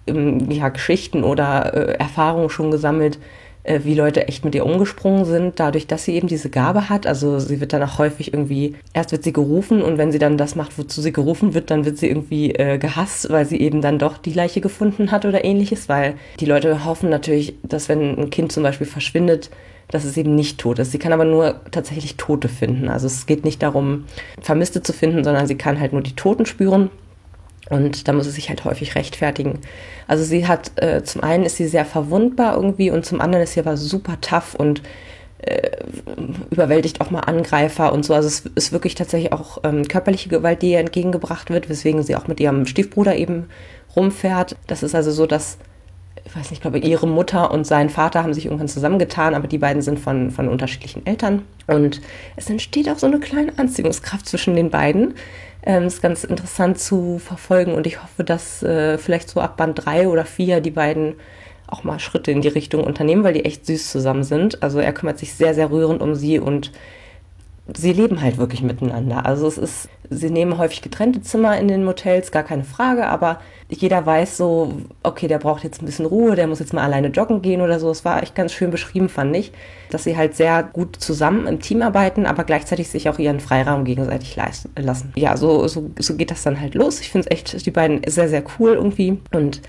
[0.07, 3.19] ähm, ja, Geschichten oder äh, Erfahrungen schon gesammelt,
[3.63, 7.06] wie Leute echt mit ihr umgesprungen sind, dadurch, dass sie eben diese Gabe hat.
[7.06, 10.38] Also sie wird dann auch häufig irgendwie, erst wird sie gerufen und wenn sie dann
[10.38, 13.82] das macht, wozu sie gerufen wird, dann wird sie irgendwie äh, gehasst, weil sie eben
[13.82, 18.17] dann doch die Leiche gefunden hat oder ähnliches, weil die Leute hoffen natürlich, dass wenn
[18.17, 19.50] ein Kind zum Beispiel verschwindet,
[19.91, 20.91] dass es eben nicht tot ist.
[20.91, 22.88] Sie kann aber nur tatsächlich Tote finden.
[22.88, 24.06] Also es geht nicht darum,
[24.41, 26.89] Vermisste zu finden, sondern sie kann halt nur die Toten spüren.
[27.71, 29.60] Und da muss sie sich halt häufig rechtfertigen.
[30.05, 33.53] Also sie hat, äh, zum einen ist sie sehr verwundbar irgendwie und zum anderen ist
[33.53, 34.81] sie aber super tough und
[35.38, 35.71] äh,
[36.49, 38.13] überwältigt auch mal Angreifer und so.
[38.13, 42.17] Also es ist wirklich tatsächlich auch ähm, körperliche Gewalt, die ihr entgegengebracht wird, weswegen sie
[42.17, 43.45] auch mit ihrem Stiefbruder eben
[43.95, 44.57] rumfährt.
[44.67, 45.57] Das ist also so, dass
[46.25, 49.47] ich weiß nicht, ich glaube, ihre Mutter und sein Vater haben sich irgendwann zusammengetan, aber
[49.47, 51.43] die beiden sind von, von unterschiedlichen Eltern.
[51.67, 52.01] Und
[52.36, 55.13] es entsteht auch so eine kleine Anziehungskraft zwischen den beiden.
[55.63, 59.86] Ähm, ist ganz interessant zu verfolgen und ich hoffe, dass äh, vielleicht so ab Band
[59.86, 61.15] 3 oder 4 die beiden
[61.67, 64.62] auch mal Schritte in die Richtung unternehmen, weil die echt süß zusammen sind.
[64.63, 66.71] Also er kümmert sich sehr, sehr rührend um sie und
[67.75, 69.25] sie leben halt wirklich miteinander.
[69.25, 73.39] Also es ist, sie nehmen häufig getrennte Zimmer in den Motels, gar keine Frage, aber
[73.69, 77.07] jeder weiß so, okay, der braucht jetzt ein bisschen Ruhe, der muss jetzt mal alleine
[77.07, 77.89] joggen gehen oder so.
[77.89, 79.51] Es war echt ganz schön beschrieben, fand ich,
[79.89, 83.86] dass sie halt sehr gut zusammen im Team arbeiten, aber gleichzeitig sich auch ihren Freiraum
[83.86, 84.38] gegenseitig
[84.75, 85.13] lassen.
[85.15, 86.99] Ja, so, so, so geht das dann halt los.
[86.99, 89.62] Ich finde es echt, die beiden sehr, sehr cool irgendwie und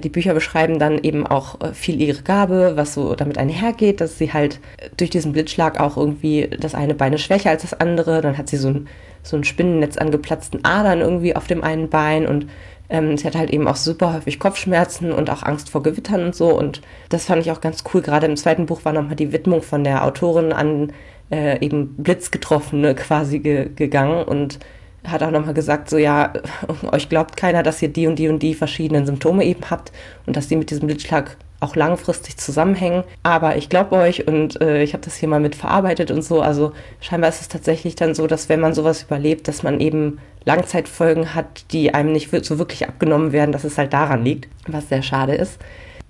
[0.00, 4.18] die Bücher beschreiben dann eben auch äh, viel ihre Gabe, was so damit einhergeht, dass
[4.18, 4.60] sie halt
[4.96, 8.20] durch diesen Blitzschlag auch irgendwie das eine Bein ist schwächer als das andere.
[8.20, 8.88] Dann hat sie so ein,
[9.22, 12.46] so ein Spinnennetz an geplatzten Adern irgendwie auf dem einen Bein und
[12.90, 16.34] ähm, sie hat halt eben auch super häufig Kopfschmerzen und auch Angst vor Gewittern und
[16.34, 16.48] so.
[16.48, 18.02] Und das fand ich auch ganz cool.
[18.02, 20.92] Gerade im zweiten Buch war nochmal die Widmung von der Autorin an
[21.30, 24.58] äh, eben Blitzgetroffene quasi ge gegangen und
[25.06, 26.32] hat auch nochmal gesagt, so ja,
[26.92, 29.92] euch glaubt keiner, dass ihr die und die und die verschiedenen Symptome eben habt
[30.26, 33.04] und dass die mit diesem Blitzschlag auch langfristig zusammenhängen.
[33.22, 36.40] Aber ich glaube euch und äh, ich habe das hier mal mit verarbeitet und so.
[36.40, 40.18] Also scheinbar ist es tatsächlich dann so, dass wenn man sowas überlebt, dass man eben
[40.44, 44.88] Langzeitfolgen hat, die einem nicht so wirklich abgenommen werden, dass es halt daran liegt, was
[44.88, 45.58] sehr schade ist.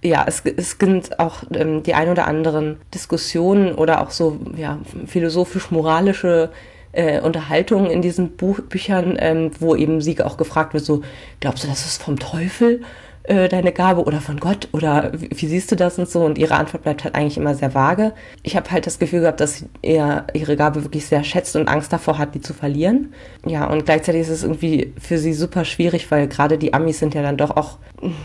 [0.03, 4.79] Ja, es, es gibt auch ähm, die ein oder anderen Diskussionen oder auch so ja,
[5.07, 6.51] philosophisch-moralische
[6.93, 11.03] äh, Unterhaltungen in diesen Buch Büchern, ähm, wo eben sie auch gefragt wird, so,
[11.41, 12.81] glaubst du, das ist vom Teufel?
[13.25, 16.39] äh, deine Gabe oder von Gott oder wie, wie, siehst du das und so und
[16.39, 18.13] ihre Antwort bleibt halt eigentlich immer sehr vage.
[18.43, 21.93] Ich habe halt das Gefühl gehabt, dass er ihre Gabe wirklich sehr schätzt und Angst
[21.93, 23.13] davor hat, die zu verlieren.
[23.47, 27.15] Ja, und gleichzeitig ist es irgendwie für sie super schwierig, weil gerade die Amis sind
[27.15, 27.79] ja dann doch auch,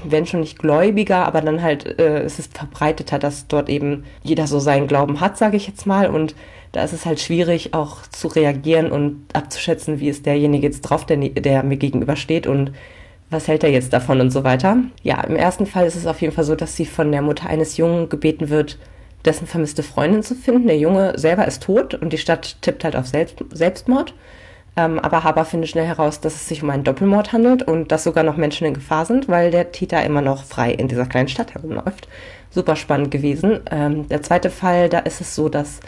[0.06, 4.48] wenn schon nicht gläubiger, aber dann halt äh, es ist verbreiteter, dass dort eben jeder
[4.48, 6.36] so seinen Glauben hat, sage ich jetzt mal und
[6.76, 11.06] da ist es halt schwierig, auch zu reagieren und abzuschätzen, wie ist derjenige jetzt drauf,
[11.06, 12.72] der, der mir gegenübersteht und
[13.30, 14.78] was hält er jetzt davon und so weiter.
[15.02, 17.50] Ja, im ersten Fall ist es auf jeden Fall so, dass sie von der Mutter
[17.50, 18.78] eines Jungen gebeten wird,
[19.24, 20.68] dessen vermisste Freundin zu finden.
[20.68, 24.14] Der Junge selber ist tot und die Stadt tippt halt auf Selbst Selbstmord.
[24.78, 28.04] Ähm, aber Haber findet schnell heraus, dass es sich um einen Doppelmord handelt und dass
[28.04, 31.30] sogar noch Menschen in Gefahr sind, weil der Täter immer noch frei in dieser kleinen
[31.30, 32.10] Stadt herumläuft.
[32.50, 33.62] Super spannend gewesen.
[33.72, 35.80] Ähm, der zweite Fall, da ist es so, dass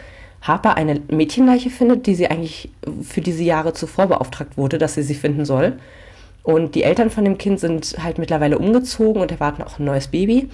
[0.42, 2.70] Harper eine Mädchenleiche findet, die sie eigentlich
[3.02, 5.78] für diese Jahre zuvor beauftragt wurde, dass sie sie finden soll.
[6.42, 10.08] Und die Eltern von dem Kind sind halt mittlerweile umgezogen und erwarten auch ein neues
[10.08, 10.48] Baby.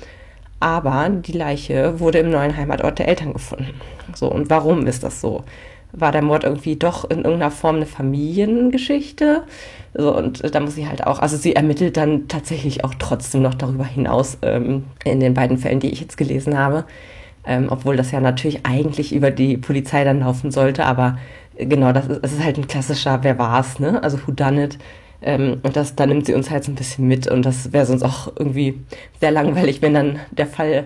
[0.59, 3.75] Aber die Leiche wurde im neuen Heimatort der Eltern gefunden.
[4.15, 5.45] So, und warum ist das so?
[5.93, 9.45] War der Mord irgendwie doch in irgendeiner Form eine Familiengeschichte?
[9.93, 13.55] So, und da muss sie halt auch, also sie ermittelt dann tatsächlich auch trotzdem noch
[13.55, 16.85] darüber hinaus ähm, in den beiden Fällen, die ich jetzt gelesen habe.
[17.47, 21.19] Ähm, obwohl das ja natürlich eigentlich über die Polizei dann laufen sollte, aber
[21.59, 24.03] genau, das ist, das ist halt ein klassischer Wer war's, ne?
[24.03, 24.79] Also Who Done It
[25.25, 27.87] ähm, und das, da nimmt sie uns halt so ein bisschen mit und das wäre
[27.87, 28.81] sonst auch irgendwie
[29.21, 30.85] sehr langweilig, wenn dann der Fall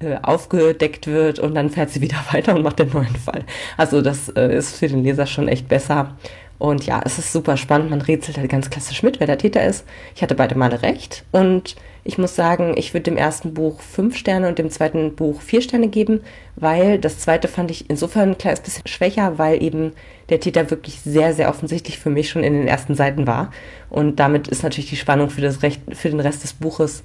[0.00, 3.44] äh, aufgedeckt wird und dann fährt sie wieder weiter und macht den neuen Fall.
[3.76, 6.16] Also das äh, ist für den Leser schon echt besser.
[6.58, 7.90] Und ja, es ist super spannend.
[7.90, 9.84] Man rätselt halt ganz klassisch mit, wer der Täter ist.
[10.14, 11.24] Ich hatte beide Male recht.
[11.30, 15.40] Und ich muss sagen, ich würde dem ersten Buch fünf Sterne und dem zweiten Buch
[15.40, 16.22] vier Sterne geben,
[16.56, 19.92] weil das zweite fand ich insofern ein kleines bisschen schwächer, weil eben
[20.30, 23.50] der Täter wirklich sehr, sehr offensichtlich für mich schon in den ersten Seiten war.
[23.90, 27.04] Und damit ist natürlich die Spannung für, das Recht, für den Rest des Buches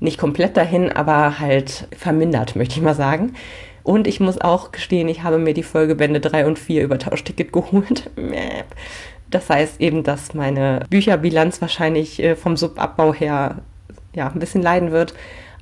[0.00, 3.32] nicht komplett dahin, aber halt vermindert, möchte ich mal sagen.
[3.84, 7.52] Und ich muss auch gestehen, ich habe mir die Folgebände 3 und 4 über Tauschticket
[7.52, 8.10] geholt.
[9.30, 13.58] Das heißt eben, dass meine Bücherbilanz wahrscheinlich äh, vom Subabbau her
[14.14, 15.14] ja, ein bisschen leiden wird.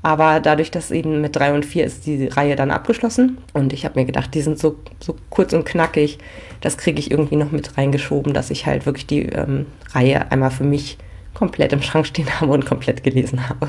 [0.02, 3.38] Aber dadurch, dass eben mit 3 und 4 ist die Reihe dann abgeschlossen.
[3.52, 6.18] Und ich habe mir gedacht, die sind so, so kurz und knackig.
[6.60, 10.50] Das kriege ich irgendwie noch mit reingeschoben, dass ich halt wirklich die ähm, Reihe einmal
[10.50, 10.98] für mich
[11.34, 13.68] komplett im Schrank stehen habe und komplett gelesen habe.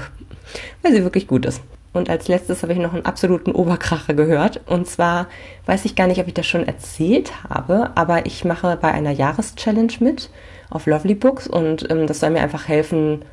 [0.82, 1.62] Weil sie wirklich gut ist.
[1.93, 4.62] Und als letztes habe ich noch einen absoluten Oberkracher gehört.
[4.67, 5.27] Und zwar
[5.67, 9.12] weiß ich gar nicht, ob ich das schon erzählt habe, aber ich mache bei einer
[9.12, 10.29] Jahreschallenge mit
[10.69, 13.23] auf Lovely Books und ähm, das soll mir einfach helfen,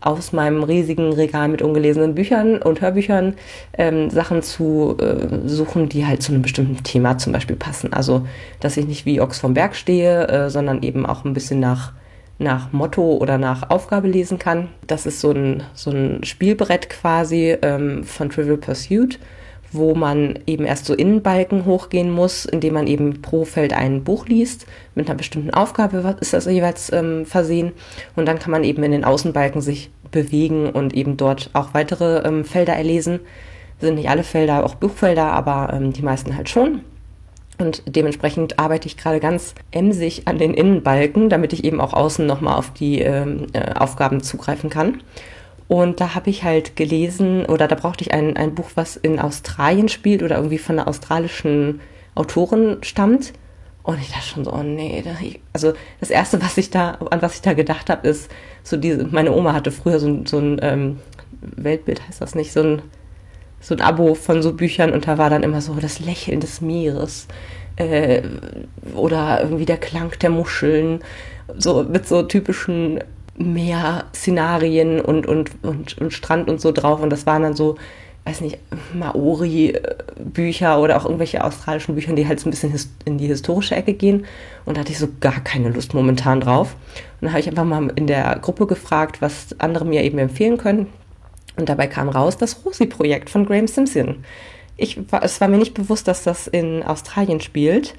[0.00, 3.34] aus meinem riesigen Regal mit ungelesenen Büchern und Hörbüchern
[3.76, 7.92] ähm, Sachen zu äh, suchen, die halt zu einem bestimmten Thema zum Beispiel passen.
[7.92, 8.26] Also,
[8.60, 11.92] dass ich nicht wie Ochs vom Berg stehe, äh, sondern eben auch ein bisschen nach,
[12.38, 14.68] nach Motto oder nach Aufgabe lesen kann.
[14.86, 19.18] Das ist so ein, so ein Spielbrett quasi ähm, von Trivial Pursuit
[19.72, 24.26] wo man eben erst so Innenbalken hochgehen muss, indem man eben pro Feld ein Buch
[24.26, 24.66] liest.
[24.94, 27.72] Mit einer bestimmten Aufgabe ist das jeweils ähm, versehen.
[28.16, 32.26] Und dann kann man eben in den Außenbalken sich bewegen und eben dort auch weitere
[32.26, 33.20] ähm, Felder erlesen.
[33.80, 36.80] Sind nicht alle Felder auch Buchfelder, aber ähm, die meisten halt schon.
[37.58, 42.24] Und dementsprechend arbeite ich gerade ganz emsig an den Innenbalken, damit ich eben auch außen
[42.24, 45.02] nochmal auf die ähm, äh, Aufgaben zugreifen kann.
[45.66, 49.18] Und da habe ich halt gelesen, oder da brauchte ich ein, ein Buch, was in
[49.18, 51.80] Australien spielt oder irgendwie von einer australischen
[52.14, 53.34] Autorin stammt.
[53.82, 56.98] Und ich dachte schon so, oh nee, da, ich, also das erste, was ich da,
[57.10, 58.30] an was ich da gedacht habe, ist
[58.62, 60.98] so diese, meine Oma hatte früher so, so ein ähm,
[61.40, 62.82] Weltbild, heißt das nicht, so ein,
[63.60, 66.60] so ein Abo von so Büchern und da war dann immer so das Lächeln des
[66.60, 67.26] Meeres
[67.76, 68.22] äh,
[68.94, 71.00] oder irgendwie der Klang der Muscheln,
[71.56, 73.00] so mit so typischen
[73.38, 77.00] Meer-Szenarien und, und, und, und Strand und so drauf.
[77.00, 77.76] Und das waren dann so,
[78.24, 78.58] weiß nicht,
[78.94, 83.94] Maori-Bücher oder auch irgendwelche australischen Bücher, die halt so ein bisschen in die historische Ecke
[83.94, 84.26] gehen.
[84.64, 86.74] Und da hatte ich so gar keine Lust momentan drauf.
[87.20, 90.58] Und dann habe ich einfach mal in der Gruppe gefragt, was andere mir eben empfehlen
[90.58, 90.88] können.
[91.58, 94.24] Und dabei kam raus das Rosi-Projekt von Graham Simpson.
[94.76, 97.94] Ich, es war mir nicht bewusst, dass das in Australien spielt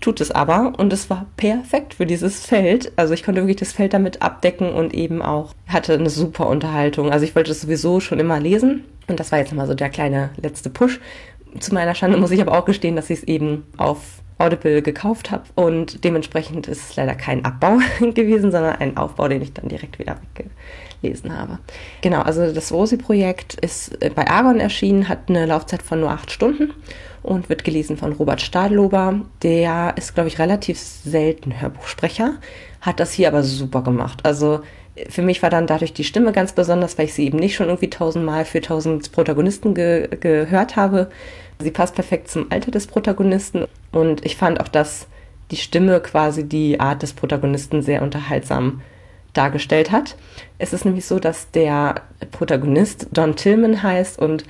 [0.00, 2.92] tut es aber und es war perfekt für dieses Feld.
[2.96, 7.10] Also ich konnte wirklich das Feld damit abdecken und eben auch hatte eine super Unterhaltung.
[7.10, 9.90] Also ich wollte es sowieso schon immer lesen und das war jetzt mal so der
[9.90, 11.00] kleine letzte Push.
[11.58, 14.00] Zu meiner Schande muss ich aber auch gestehen, dass ich es eben auf
[14.38, 19.40] Audible gekauft habe und dementsprechend ist es leider kein Abbau gewesen, sondern ein Aufbau, den
[19.40, 21.58] ich dann direkt wieder weggelesen habe.
[22.02, 26.72] Genau, also das Rosi-Projekt ist bei Argon erschienen, hat eine Laufzeit von nur acht Stunden
[27.22, 29.20] und wird gelesen von Robert Stadlober.
[29.42, 32.34] Der ist, glaube ich, relativ selten Hörbuchsprecher,
[32.82, 34.20] hat das hier aber super gemacht.
[34.24, 34.60] Also
[35.08, 37.66] für mich war dann dadurch die Stimme ganz besonders, weil ich sie eben nicht schon
[37.66, 41.10] irgendwie tausendmal für tausend Protagonisten ge gehört habe.
[41.58, 45.06] Sie passt perfekt zum Alter des Protagonisten und ich fand auch, dass
[45.50, 48.82] die Stimme quasi die Art des Protagonisten sehr unterhaltsam
[49.32, 50.16] dargestellt hat.
[50.58, 54.44] Es ist nämlich so, dass der Protagonist Don Tillman heißt und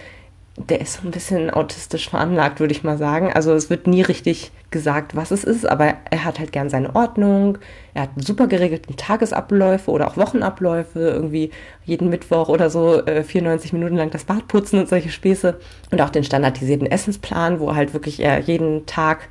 [0.58, 3.30] der ist so ein bisschen autistisch veranlagt, würde ich mal sagen.
[3.32, 6.96] Also es wird nie richtig gesagt, was es ist, aber er hat halt gern seine
[6.96, 7.58] Ordnung.
[7.92, 11.50] Er hat super geregelte Tagesabläufe oder auch Wochenabläufe, irgendwie
[11.84, 15.60] jeden Mittwoch oder so äh, 94 Minuten lang das Bad putzen und solche Späße.
[15.90, 19.28] Und auch den standardisierten Essensplan, wo halt wirklich er jeden Tag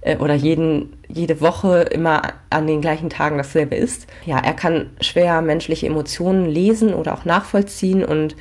[0.00, 4.08] äh, oder jeden, jede Woche immer an den gleichen Tagen dasselbe ist.
[4.24, 8.34] Ja, er kann schwer menschliche Emotionen lesen oder auch nachvollziehen und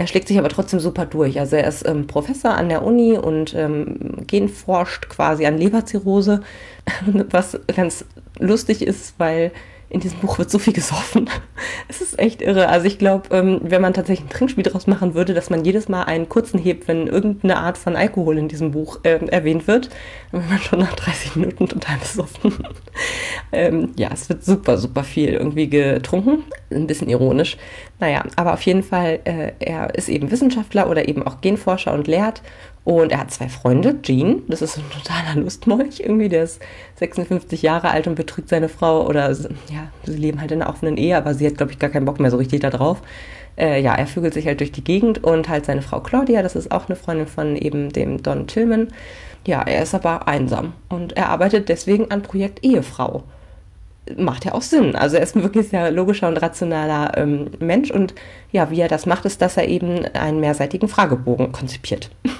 [0.00, 1.38] er schlägt sich aber trotzdem super durch.
[1.38, 6.40] Also er ist ähm, Professor an der Uni und ähm, genforscht quasi an Leberzirrhose,
[7.30, 8.06] was ganz
[8.38, 9.52] lustig ist, weil
[9.90, 11.28] in diesem Buch wird so viel gesoffen.
[11.88, 12.68] es ist echt irre.
[12.68, 15.88] Also ich glaube, ähm, wenn man tatsächlich ein Trinkspiel draus machen würde, dass man jedes
[15.88, 19.90] Mal einen kurzen hebt, wenn irgendeine Art von Alkohol in diesem Buch äh, erwähnt wird,
[20.30, 22.52] dann wird man schon nach 30 Minuten total besoffen.
[23.52, 26.44] ähm, ja, es wird super, super viel irgendwie getrunken.
[26.70, 27.56] Ein bisschen ironisch.
[27.98, 32.06] Naja, aber auf jeden Fall, äh, er ist eben Wissenschaftler oder eben auch Genforscher und
[32.06, 32.42] lehrt
[32.84, 36.60] und er hat zwei Freunde, Jean, das ist ein totaler Lustmolch irgendwie, der ist
[36.96, 40.96] 56 Jahre alt und betrügt seine Frau oder ja, sie leben halt in einer offenen
[40.96, 43.02] Ehe, aber sie hat, glaube ich, gar keinen Bock mehr so richtig da drauf.
[43.58, 46.56] Äh, ja, er vögelt sich halt durch die Gegend und halt seine Frau Claudia, das
[46.56, 48.88] ist auch eine Freundin von eben dem Don Tillman.
[49.46, 53.24] Ja, er ist aber einsam und er arbeitet deswegen an Projekt Ehefrau
[54.16, 54.96] macht ja auch Sinn.
[54.96, 58.14] Also er ist ein wirklich sehr logischer und rationaler ähm, Mensch und
[58.50, 62.10] ja, wie er das macht, ist, dass er eben einen mehrseitigen Fragebogen konzipiert.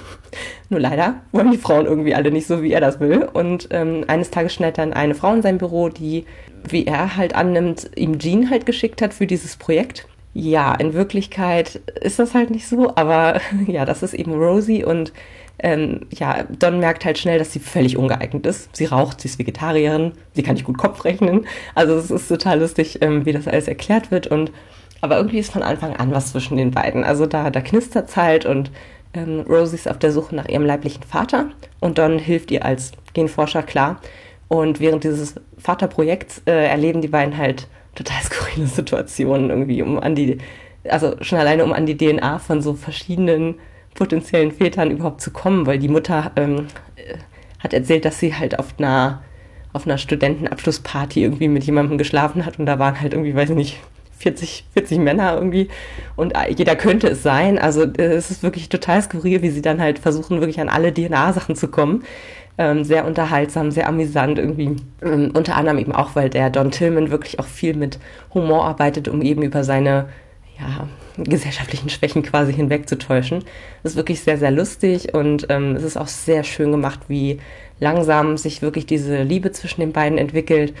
[0.71, 3.27] Nur leider wollen die Frauen irgendwie alle nicht so, wie er das will.
[3.33, 6.23] Und ähm, eines Tages schneidet dann eine Frau in sein Büro, die,
[6.63, 10.07] wie er halt annimmt, ihm Jean halt geschickt hat für dieses Projekt.
[10.33, 15.11] Ja, in Wirklichkeit ist das halt nicht so, aber ja, das ist eben Rosie und
[15.59, 18.73] ähm, ja, Don merkt halt schnell, dass sie völlig ungeeignet ist.
[18.73, 21.45] Sie raucht, sie ist Vegetarierin, sie kann nicht gut Kopf rechnen.
[21.75, 24.53] Also es ist total lustig, ähm, wie das alles erklärt wird und
[25.01, 27.03] aber irgendwie ist von Anfang an was zwischen den beiden.
[27.03, 28.71] Also da, da knistert es halt und
[29.13, 32.91] ähm, Rosie ist auf der Suche nach ihrem leiblichen Vater und Don hilft ihr als
[33.13, 33.99] Genforscher klar.
[34.47, 40.15] Und während dieses Vaterprojekts äh, erleben die beiden halt total skurrile Situationen irgendwie, um an
[40.15, 40.39] die,
[40.87, 43.55] also schon alleine um an die DNA von so verschiedenen
[43.93, 47.17] potenziellen Vätern überhaupt zu kommen, weil die Mutter ähm, äh,
[47.59, 49.21] hat erzählt, dass sie halt auf einer
[49.73, 53.55] auf einer Studentenabschlussparty irgendwie mit jemandem geschlafen hat und da waren halt irgendwie, weiß ich
[53.55, 53.77] nicht,
[54.21, 55.69] 40, 40 Männer irgendwie
[56.15, 57.59] und äh, jeder könnte es sein.
[57.59, 60.93] Also äh, es ist wirklich total skurril, wie sie dann halt versuchen, wirklich an alle
[60.93, 62.03] DNA-Sachen zu kommen.
[62.57, 64.75] Ähm, sehr unterhaltsam, sehr amüsant irgendwie.
[65.01, 67.97] Ähm, unter anderem eben auch, weil der Don Tillman wirklich auch viel mit
[68.33, 70.09] Humor arbeitet, um eben über seine
[70.59, 73.43] ja, gesellschaftlichen Schwächen quasi hinwegzutäuschen.
[73.83, 77.39] Das ist wirklich sehr, sehr lustig und ähm, es ist auch sehr schön gemacht, wie
[77.79, 80.73] langsam sich wirklich diese Liebe zwischen den beiden entwickelt.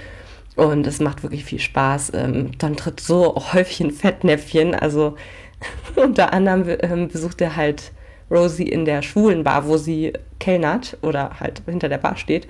[0.55, 2.11] Und es macht wirklich viel Spaß.
[2.13, 4.75] Ähm, dann tritt so häufig ein Fettnäpfchen.
[4.75, 5.15] Also
[5.95, 7.91] unter anderem ähm, besucht er halt
[8.29, 12.47] Rosie in der schwulen Bar, wo sie kellnert oder halt hinter der Bar steht.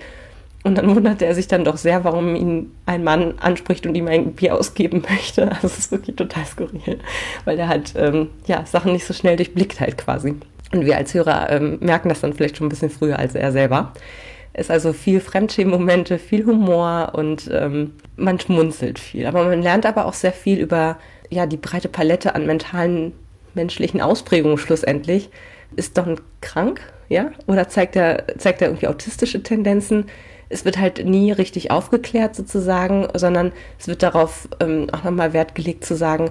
[0.64, 4.06] Und dann wundert er sich dann doch sehr, warum ihn ein Mann anspricht und ihm
[4.06, 5.50] ein Bier ausgeben möchte.
[5.50, 7.00] Also es ist wirklich total skurril,
[7.44, 10.36] weil er halt ähm, ja, Sachen nicht so schnell durchblickt halt quasi.
[10.72, 13.52] Und wir als Hörer ähm, merken das dann vielleicht schon ein bisschen früher als er
[13.52, 13.92] selber.
[14.54, 19.26] Es ist also viel Fremdschämen-Momente, viel Humor und ähm, man schmunzelt viel.
[19.26, 20.98] Aber man lernt aber auch sehr viel über
[21.30, 23.12] ja, die breite Palette an mentalen,
[23.54, 25.30] menschlichen Ausprägungen schlussendlich.
[25.74, 27.32] Ist Don krank, ja?
[27.46, 30.06] Oder zeigt er, zeigt er irgendwie autistische Tendenzen?
[30.50, 35.54] Es wird halt nie richtig aufgeklärt sozusagen, sondern es wird darauf ähm, auch nochmal Wert
[35.54, 36.30] gelegt zu sagen,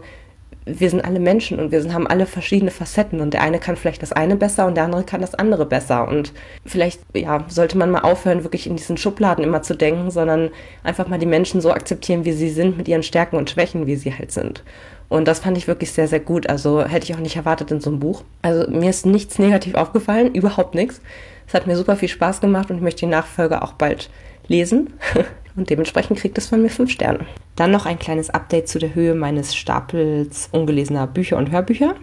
[0.66, 3.78] wir sind alle Menschen und wir sind, haben alle verschiedene Facetten und der eine kann
[3.78, 6.34] vielleicht das eine besser und der andere kann das andere besser und
[6.66, 10.52] vielleicht ja sollte man mal aufhören wirklich in diesen Schubladen immer zu denken, sondern
[10.84, 13.96] einfach mal die Menschen so akzeptieren, wie sie sind mit ihren Stärken und Schwächen, wie
[13.96, 14.64] sie halt sind.
[15.10, 16.48] Und das fand ich wirklich sehr, sehr gut.
[16.48, 18.24] Also hätte ich auch nicht erwartet in so einem Buch.
[18.44, 21.02] Also mir ist nichts negativ aufgefallen, überhaupt nichts.
[21.48, 24.10] Es hat mir super viel Spaß gemacht und ich möchte die Nachfolge auch bald
[24.52, 24.94] lesen.
[25.56, 27.26] Und dementsprechend kriegt es von mir fünf Sterne.
[27.58, 31.96] Dann noch ein kleines Update zu der Höhe meines Stapels ungelesener Bücher und Hörbücher.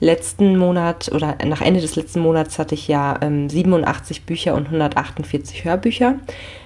[0.00, 4.66] Letzten Monat oder nach Ende des letzten Monats hatte ich ja ähm, 87 Bücher und
[4.66, 6.16] 148 Hörbücher.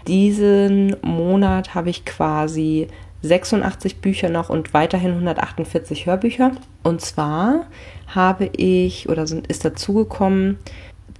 [0.08, 2.88] Diesen Monat habe ich quasi
[3.20, 6.52] 86 Bücher noch und weiterhin 148 Hörbücher.
[6.82, 7.66] Und zwar
[8.06, 10.58] habe ich oder sind, ist dazugekommen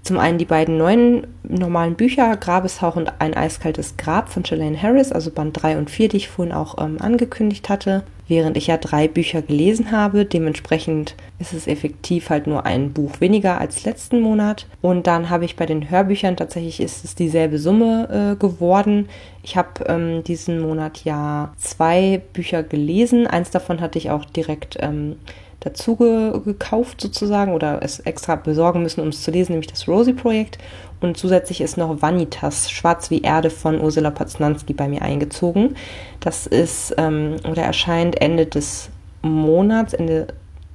[0.03, 5.13] zum einen die beiden neuen normalen Bücher, Grabeshauch und Ein eiskaltes Grab von Shalane Harris,
[5.13, 8.79] also Band 3 und 4, die ich vorhin auch ähm, angekündigt hatte, während ich ja
[8.79, 10.25] drei Bücher gelesen habe.
[10.25, 14.67] Dementsprechend ist es effektiv halt nur ein Buch weniger als letzten Monat.
[14.81, 19.09] Und dann habe ich bei den Hörbüchern tatsächlich ist es dieselbe Summe äh, geworden.
[19.45, 23.29] Ich habe ähm, diesen Monat ja zwei Bücher gelesen.
[23.29, 25.17] Eins davon hatte ich auch direkt ähm,
[25.63, 29.87] dazu ge gekauft sozusagen oder es extra besorgen müssen, um es zu lesen, nämlich das
[29.87, 30.59] Rosie-Projekt.
[31.01, 35.77] Und zusätzlich ist noch Vanitas, Schwarz wie Erde von Ursula Poznanski bei mir eingezogen.
[36.21, 38.91] Das ist ähm, oder erscheint Ende des
[39.23, 40.29] Monats, Ende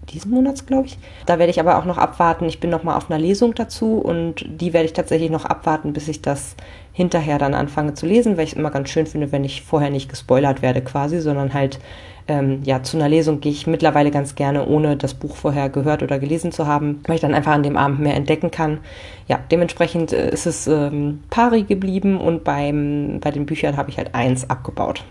[0.09, 0.97] diesen Monats, glaube ich.
[1.25, 2.45] Da werde ich aber auch noch abwarten.
[2.45, 5.91] Ich bin noch mal auf einer Lesung dazu und die werde ich tatsächlich noch abwarten,
[5.91, 6.55] bis ich das
[6.93, 9.89] hinterher dann anfange zu lesen, weil ich es immer ganz schön finde, wenn ich vorher
[9.89, 11.79] nicht gespoilert werde quasi, sondern halt
[12.27, 16.03] ähm, ja, zu einer Lesung gehe ich mittlerweile ganz gerne, ohne das Buch vorher gehört
[16.03, 18.79] oder gelesen zu haben, weil ich dann einfach an dem Abend mehr entdecken kann.
[19.27, 23.97] Ja, dementsprechend äh, ist es ähm, pari geblieben und beim, bei den Büchern habe ich
[23.97, 25.03] halt eins abgebaut.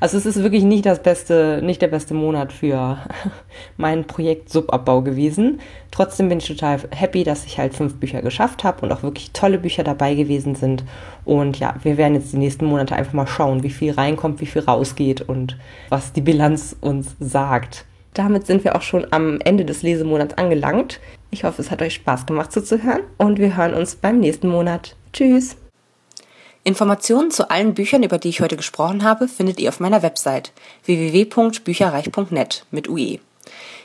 [0.00, 2.98] Also es ist wirklich nicht das beste, nicht der beste Monat für
[3.76, 5.60] mein Projekt Subabbau gewesen.
[5.90, 9.32] Trotzdem bin ich total happy, dass ich halt fünf Bücher geschafft habe und auch wirklich
[9.32, 10.84] tolle Bücher dabei gewesen sind.
[11.24, 14.46] Und ja, wir werden jetzt die nächsten Monate einfach mal schauen, wie viel reinkommt, wie
[14.46, 15.56] viel rausgeht und
[15.88, 17.86] was die Bilanz uns sagt.
[18.12, 21.00] Damit sind wir auch schon am Ende des Lesemonats angelangt.
[21.30, 24.96] Ich hoffe, es hat euch Spaß gemacht zuzuhören und wir hören uns beim nächsten Monat.
[25.14, 25.56] Tschüss!
[26.64, 30.52] Informationen zu allen Büchern, über die ich heute gesprochen habe, findet ihr auf meiner Website
[30.84, 33.20] www.bücherreich.net mit UE.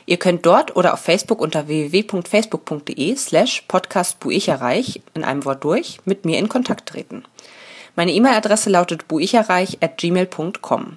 [0.06, 6.24] Ihr könnt dort oder auf Facebook unter www.facebook.de slash podcastbuicherreich in einem Wort durch mit
[6.24, 7.22] mir in Kontakt treten.
[7.94, 10.96] Meine E-Mail-Adresse lautet buicherreich at gmail.com.